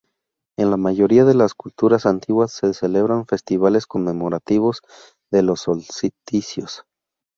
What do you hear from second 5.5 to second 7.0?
solsticios.